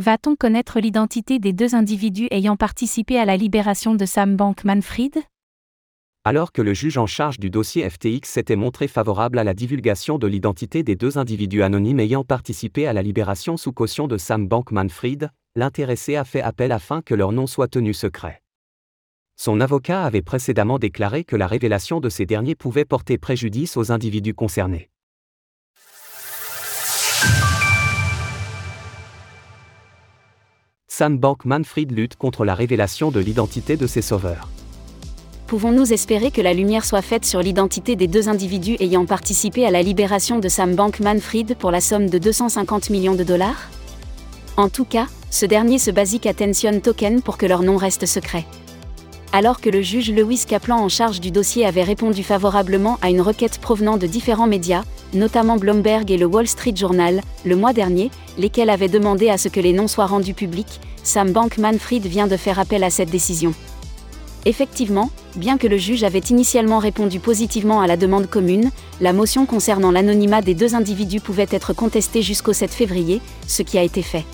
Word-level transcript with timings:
Va-t-on 0.00 0.36
connaître 0.36 0.78
l'identité 0.78 1.40
des 1.40 1.52
deux 1.52 1.74
individus 1.74 2.28
ayant 2.30 2.56
participé 2.56 3.18
à 3.18 3.24
la 3.24 3.36
libération 3.36 3.96
de 3.96 4.06
Sam 4.06 4.36
Bankman-Fried? 4.36 5.24
Alors 6.22 6.52
que 6.52 6.62
le 6.62 6.72
juge 6.72 6.98
en 6.98 7.06
charge 7.06 7.40
du 7.40 7.50
dossier 7.50 7.90
FTX 7.90 8.28
s'était 8.30 8.54
montré 8.54 8.86
favorable 8.86 9.40
à 9.40 9.44
la 9.44 9.54
divulgation 9.54 10.16
de 10.16 10.28
l'identité 10.28 10.84
des 10.84 10.94
deux 10.94 11.18
individus 11.18 11.64
anonymes 11.64 11.98
ayant 11.98 12.22
participé 12.22 12.86
à 12.86 12.92
la 12.92 13.02
libération 13.02 13.56
sous 13.56 13.72
caution 13.72 14.06
de 14.06 14.18
Sam 14.18 14.46
Bankman-Fried, 14.46 15.30
l'intéressé 15.56 16.14
a 16.14 16.22
fait 16.22 16.42
appel 16.42 16.70
afin 16.70 17.02
que 17.02 17.16
leur 17.16 17.32
nom 17.32 17.48
soit 17.48 17.66
tenu 17.66 17.92
secret. 17.92 18.40
Son 19.34 19.60
avocat 19.60 20.04
avait 20.04 20.22
précédemment 20.22 20.78
déclaré 20.78 21.24
que 21.24 21.34
la 21.34 21.48
révélation 21.48 21.98
de 21.98 22.08
ces 22.08 22.24
derniers 22.24 22.54
pouvait 22.54 22.84
porter 22.84 23.18
préjudice 23.18 23.76
aux 23.76 23.90
individus 23.90 24.34
concernés. 24.34 24.90
Sam 30.98 31.16
Bankman-Fried 31.16 31.92
lutte 31.92 32.16
contre 32.16 32.44
la 32.44 32.56
révélation 32.56 33.12
de 33.12 33.20
l'identité 33.20 33.76
de 33.76 33.86
ses 33.86 34.02
sauveurs. 34.02 34.48
Pouvons-nous 35.46 35.92
espérer 35.92 36.32
que 36.32 36.40
la 36.40 36.52
lumière 36.52 36.84
soit 36.84 37.02
faite 37.02 37.24
sur 37.24 37.40
l'identité 37.40 37.94
des 37.94 38.08
deux 38.08 38.28
individus 38.28 38.74
ayant 38.80 39.06
participé 39.06 39.64
à 39.64 39.70
la 39.70 39.80
libération 39.80 40.40
de 40.40 40.48
Sam 40.48 40.74
Bankman-Fried 40.74 41.54
pour 41.56 41.70
la 41.70 41.80
somme 41.80 42.10
de 42.10 42.18
250 42.18 42.90
millions 42.90 43.14
de 43.14 43.22
dollars? 43.22 43.70
En 44.56 44.68
tout 44.68 44.84
cas, 44.84 45.06
ce 45.30 45.46
dernier 45.46 45.78
se 45.78 45.92
Basic 45.92 46.26
Attention 46.26 46.80
Token 46.80 47.22
pour 47.22 47.38
que 47.38 47.46
leur 47.46 47.62
nom 47.62 47.76
reste 47.76 48.04
secret. 48.04 48.44
Alors 49.32 49.60
que 49.60 49.68
le 49.68 49.82
juge 49.82 50.10
Lewis 50.10 50.44
Kaplan 50.48 50.78
en 50.78 50.88
charge 50.88 51.20
du 51.20 51.30
dossier 51.30 51.66
avait 51.66 51.82
répondu 51.82 52.22
favorablement 52.22 52.98
à 53.02 53.10
une 53.10 53.20
requête 53.20 53.58
provenant 53.58 53.98
de 53.98 54.06
différents 54.06 54.46
médias, 54.46 54.84
notamment 55.12 55.56
Bloomberg 55.56 56.10
et 56.10 56.16
le 56.16 56.24
Wall 56.24 56.46
Street 56.46 56.74
Journal, 56.74 57.20
le 57.44 57.56
mois 57.56 57.74
dernier, 57.74 58.10
lesquels 58.38 58.70
avaient 58.70 58.88
demandé 58.88 59.28
à 59.28 59.36
ce 59.36 59.48
que 59.48 59.60
les 59.60 59.74
noms 59.74 59.86
soient 59.86 60.06
rendus 60.06 60.32
publics, 60.32 60.80
Sam 61.02 61.32
Bankman-Fried 61.32 62.06
vient 62.06 62.26
de 62.26 62.38
faire 62.38 62.58
appel 62.58 62.82
à 62.82 62.90
cette 62.90 63.10
décision. 63.10 63.52
Effectivement, 64.46 65.10
bien 65.36 65.58
que 65.58 65.66
le 65.66 65.76
juge 65.76 66.04
avait 66.04 66.18
initialement 66.20 66.78
répondu 66.78 67.20
positivement 67.20 67.82
à 67.82 67.86
la 67.86 67.98
demande 67.98 68.28
commune, 68.28 68.70
la 69.02 69.12
motion 69.12 69.44
concernant 69.44 69.90
l'anonymat 69.90 70.40
des 70.40 70.54
deux 70.54 70.74
individus 70.74 71.20
pouvait 71.20 71.48
être 71.50 71.74
contestée 71.74 72.22
jusqu'au 72.22 72.54
7 72.54 72.70
février, 72.70 73.20
ce 73.46 73.62
qui 73.62 73.76
a 73.76 73.82
été 73.82 74.00
fait. 74.00 74.24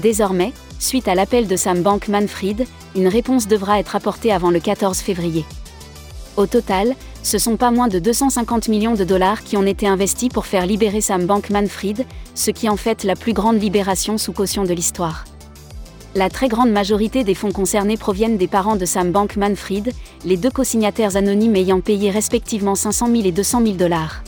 Désormais, 0.00 0.52
suite 0.78 1.08
à 1.08 1.14
l'appel 1.14 1.46
de 1.46 1.56
Sam 1.56 1.82
Bankman-Fried, 1.82 2.66
une 2.94 3.08
réponse 3.08 3.48
devra 3.48 3.78
être 3.78 3.96
apportée 3.96 4.32
avant 4.32 4.50
le 4.50 4.60
14 4.60 4.98
février. 4.98 5.44
Au 6.36 6.46
total, 6.46 6.94
ce 7.22 7.38
sont 7.38 7.56
pas 7.56 7.70
moins 7.70 7.88
de 7.88 7.98
250 7.98 8.68
millions 8.68 8.94
de 8.94 9.04
dollars 9.04 9.42
qui 9.42 9.56
ont 9.56 9.64
été 9.64 9.88
investis 9.88 10.28
pour 10.28 10.46
faire 10.46 10.66
libérer 10.66 11.00
Sam 11.00 11.26
Bankman-Fried, 11.26 12.04
ce 12.34 12.50
qui 12.50 12.68
en 12.68 12.76
fait 12.76 13.04
la 13.04 13.16
plus 13.16 13.32
grande 13.32 13.60
libération 13.60 14.18
sous 14.18 14.32
caution 14.32 14.64
de 14.64 14.74
l'histoire. 14.74 15.24
La 16.14 16.30
très 16.30 16.48
grande 16.48 16.70
majorité 16.70 17.24
des 17.24 17.34
fonds 17.34 17.52
concernés 17.52 17.96
proviennent 17.96 18.38
des 18.38 18.48
parents 18.48 18.76
de 18.76 18.84
Sam 18.84 19.12
Bankman-Fried, 19.12 19.92
les 20.24 20.36
deux 20.36 20.50
co-signataires 20.50 21.16
anonymes 21.16 21.56
ayant 21.56 21.80
payé 21.80 22.10
respectivement 22.10 22.74
500 22.74 23.08
000 23.08 23.22
et 23.24 23.32
200 23.32 23.62
000 23.62 23.76
dollars. 23.76 24.22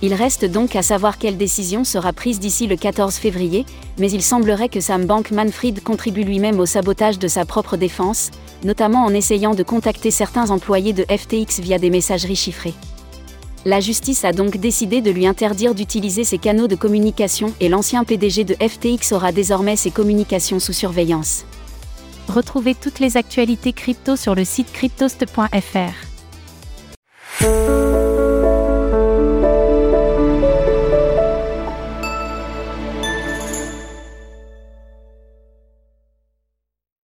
Il 0.00 0.14
reste 0.14 0.44
donc 0.44 0.76
à 0.76 0.82
savoir 0.82 1.18
quelle 1.18 1.36
décision 1.36 1.82
sera 1.82 2.12
prise 2.12 2.38
d'ici 2.38 2.68
le 2.68 2.76
14 2.76 3.16
février, 3.16 3.66
mais 3.98 4.10
il 4.10 4.22
semblerait 4.22 4.68
que 4.68 4.80
Sam 4.80 5.06
Bankman-Fried 5.06 5.82
contribue 5.82 6.22
lui-même 6.22 6.60
au 6.60 6.66
sabotage 6.66 7.18
de 7.18 7.26
sa 7.26 7.44
propre 7.44 7.76
défense, 7.76 8.30
notamment 8.64 9.04
en 9.04 9.12
essayant 9.12 9.54
de 9.54 9.62
contacter 9.64 10.12
certains 10.12 10.50
employés 10.50 10.92
de 10.92 11.04
FTX 11.04 11.60
via 11.60 11.78
des 11.78 11.90
messageries 11.90 12.36
chiffrées. 12.36 12.74
La 13.64 13.80
justice 13.80 14.24
a 14.24 14.32
donc 14.32 14.56
décidé 14.56 15.00
de 15.00 15.10
lui 15.10 15.26
interdire 15.26 15.74
d'utiliser 15.74 16.22
ses 16.22 16.38
canaux 16.38 16.68
de 16.68 16.76
communication 16.76 17.52
et 17.60 17.68
l'ancien 17.68 18.04
PDG 18.04 18.44
de 18.44 18.54
FTX 18.54 19.12
aura 19.12 19.32
désormais 19.32 19.74
ses 19.74 19.90
communications 19.90 20.60
sous 20.60 20.72
surveillance. 20.72 21.44
Retrouvez 22.28 22.76
toutes 22.76 23.00
les 23.00 23.16
actualités 23.16 23.72
crypto 23.72 24.14
sur 24.14 24.36
le 24.36 24.44
site 24.44 24.72
cryptost.fr. 24.72 26.07